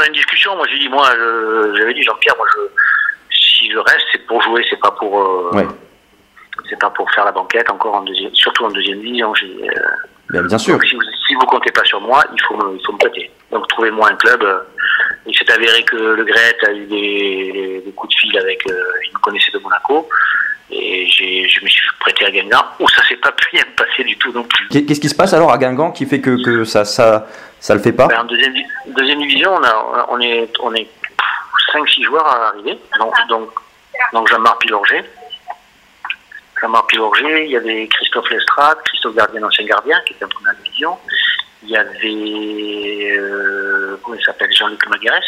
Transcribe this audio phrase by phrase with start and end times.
[0.00, 1.06] On a une discussion, moi j'ai dit, moi
[1.76, 5.50] j'avais dit Jean-Pierre, moi je, si je reste, c'est pour jouer, c'est pas pour, euh,
[5.52, 5.66] Ouais.
[6.70, 9.34] c'est pas pour faire la banquette encore en deuxième, surtout en deuxième division.
[9.42, 9.66] euh,
[10.30, 10.78] Bien, bien sûr.
[10.82, 13.30] si vous, si vous comptez pas sur moi, il faut me, il faut me prêter.
[13.50, 14.42] Donc trouvez-moi un club.
[14.42, 14.60] euh,
[15.26, 19.12] il s'est avéré que le Gret a eu des, des coups de fil avec, il
[19.12, 20.08] me connaissait de Monaco.
[20.72, 24.32] Et je me suis prêté à Guingamp, où ça s'est pas bien passé du tout
[24.32, 24.68] non plus.
[24.68, 27.26] Qu'est- Qu'est-ce qui se passe alors à Guingamp qui fait que, que ça, ça,
[27.58, 28.06] ça le fait pas?
[28.06, 28.54] Ben, en deuxième,
[28.86, 30.88] deuxième division, on, a, on est, on est
[31.74, 32.78] 5-6 joueurs à arriver.
[32.98, 33.50] Donc, donc,
[34.12, 35.04] donc Jean-Marc Pilorget.
[36.60, 40.54] Jean-Marc Pilorget, il y avait Christophe Lestrade, Christophe Gardien, ancien gardien, qui était en première
[40.62, 40.98] division.
[41.62, 45.24] Il y avait, euh, comment il s'appelle, Jean-Luc Maguerès,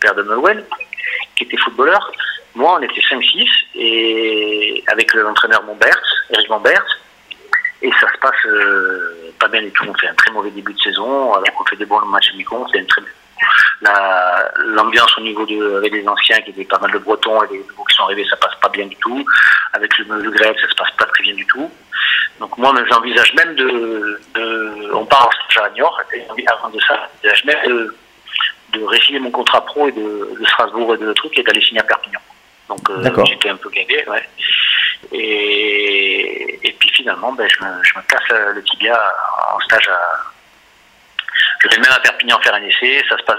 [0.00, 0.62] père de Meuwen,
[1.36, 2.10] qui était footballeur.
[2.54, 5.98] Moi, on était 5-6, et avec l'entraîneur Montbert,
[6.30, 6.84] Eric Montbert,
[7.80, 9.84] et ça se passe euh, pas bien du tout.
[9.88, 12.64] On fait un très mauvais début de saison, alors qu'on fait des bons matchs amicaux.
[12.66, 13.02] On fait très...
[13.80, 17.48] La- L'ambiance au niveau de, avec les anciens, qui étaient pas mal de Bretons, et
[17.52, 19.24] les nouveaux qui sont arrivés, ça passe pas bien du tout.
[19.72, 21.68] Avec le, le grec, ça se passe pas très bien du tout.
[22.38, 24.20] Donc moi, j'envisage même de.
[24.92, 27.94] On part en à Niort, et avant de ça, j'envisage même de,
[28.74, 32.20] de mon contrat pro et de, Strasbourg et de trucs et d'aller signer à Perpignan.
[32.68, 34.28] Donc euh, j'étais un peu gagué, ouais.
[35.12, 38.98] Et, et puis finalement, ben, je, me, je me casse le, tibia
[39.54, 40.00] en stage à.
[41.60, 43.38] Je vais même à Perpignan faire un essai, ça se passe,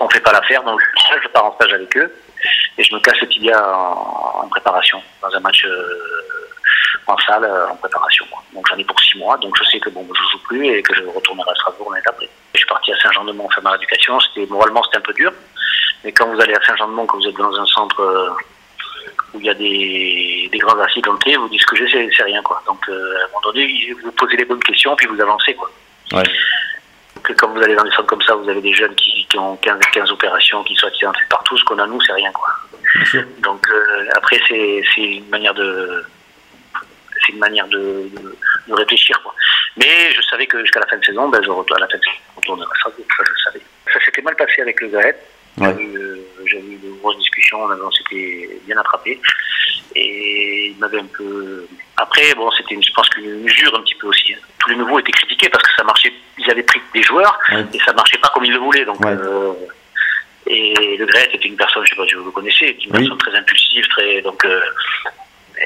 [0.00, 0.80] on fait pas l'affaire, donc
[1.22, 2.14] je pars en stage avec eux
[2.78, 6.50] et je me casse le tibia en, en préparation, dans un match euh,
[7.06, 8.24] en salle euh, en préparation.
[8.30, 8.42] quoi.
[8.54, 10.82] Donc j'en ai pour six mois, donc je sais que bon, je joue plus et
[10.82, 12.28] que je retournerai à Strasbourg l'année d'après.
[12.54, 15.32] Je suis parti à Saint-Jean-de-Mont faire ma rééducation, c'était moralement c'était un peu dur,
[16.04, 18.30] mais quand vous allez à Saint-Jean-de-Mont, que vous êtes dans un centre euh,
[19.34, 22.42] où il y a des, des grands accidentés, vous dites ce que c'est, c'est rien
[22.42, 22.62] quoi.
[22.66, 25.70] Donc euh, à un moment donné, vous posez les bonnes questions puis vous avancez quoi.
[26.12, 26.22] Ouais.
[27.22, 29.38] Que quand vous allez dans des centres comme ça, vous avez des jeunes qui, qui
[29.38, 32.48] ont 15, 15 opérations, qui sont accidentés partout, ce qu'on a nous, c'est rien quoi.
[33.42, 36.04] Donc euh, après c'est, une manière de
[37.26, 38.38] c'est une manière de, de,
[38.68, 39.34] de réfléchir quoi.
[39.76, 41.98] Mais je savais que jusqu'à la fin de saison, ben, je retourne à la fin
[41.98, 43.60] de saison, je retournerai à Strasbourg, ça je savais.
[43.92, 45.16] Ça s'était mal passé avec le Gaët.
[45.60, 45.66] Ouais.
[45.68, 46.16] J'avais eu, euh,
[46.46, 49.20] j'avais eu de grosses discussions, on, s'était bien attrapé.
[49.94, 51.66] Et il m'avait un peu.
[51.96, 54.32] Après, bon, c'était, une- je pense qu'une usure un petit peu aussi.
[54.34, 54.38] hein.
[54.58, 56.12] Tous les nouveaux étaient critiqués parce que ça marchait.
[56.38, 57.64] Ils avaient pris des joueurs Ouais.
[57.74, 58.84] et ça marchait pas comme ils le voulaient.
[58.84, 59.12] Donc, Ouais.
[59.12, 59.52] euh,
[60.46, 62.98] et le Gret était une personne, je sais pas si vous le connaissez, une Oui.
[63.00, 64.44] personne très impulsive, très donc.
[64.44, 64.60] euh,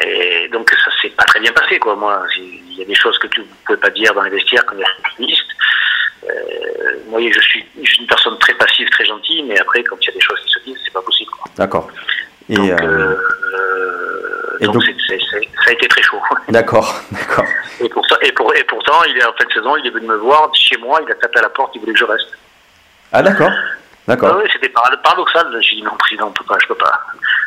[0.04, 1.94] et donc ça s'est pas très bien passé quoi.
[1.94, 4.64] Moi, il y a des choses que tu ne pouvais pas dire dans les vestiaires
[4.66, 4.80] comme
[5.16, 5.46] journaliste.
[6.28, 8.33] Euh, moi, je suis, je suis une personne
[9.44, 11.30] mais après, quand il y a des choses qui se disent, c'est pas possible.
[11.56, 11.88] D'accord.
[12.48, 13.16] Et Donc, euh,
[13.54, 16.20] euh, et donc, donc- ça a été très chaud.
[16.48, 17.44] d'accord, d'accord.
[17.80, 20.06] Et, pourtant, et, pour, et pourtant, il est en fin de saison, il est venu
[20.06, 22.28] me voir chez moi, il a tapé à la porte, il voulait que je reste.
[23.12, 23.60] Ah d'accord, Ah
[24.08, 24.36] d'accord.
[24.42, 25.46] oui, c'était parad- paradoxal.
[25.62, 27.00] J'ai dit non, président, on peut pas, je peux pas,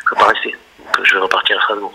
[0.04, 0.56] je peux pas rester.
[1.02, 1.94] Je vais repartir à Strasbourg.